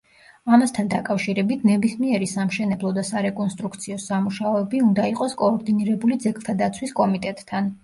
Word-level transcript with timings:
ამასთან 0.55 0.87
დაკავშირებით, 0.93 1.65
ნებისმიერი 1.69 2.29
სამშენებლო 2.31 2.93
და 2.97 3.03
სარეკონსტრუქციო 3.11 3.99
სამუშაოები 4.07 4.83
უნდა 4.89 5.07
იყოს 5.15 5.39
კოორდინირებული 5.45 6.21
ძეგლთა 6.27 6.59
დაცვის 6.65 6.99
კომიტეტთან. 7.05 7.73